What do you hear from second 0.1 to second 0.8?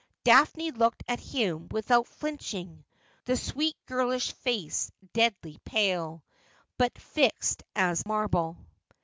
Daphne